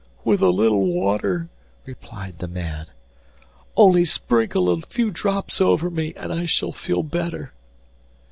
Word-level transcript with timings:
'With 0.23 0.41
a 0.41 0.49
little 0.49 0.87
water,' 0.87 1.49
replied 1.85 2.39
the 2.39 2.47
man; 2.47 2.87
'only 3.77 4.03
sprinkle 4.03 4.67
a 4.67 4.81
few 4.81 5.11
drops 5.11 5.61
over 5.61 5.91
me 5.91 6.11
and 6.15 6.33
I 6.33 6.47
shall 6.47 6.71
feel 6.71 7.03
better. 7.03 7.53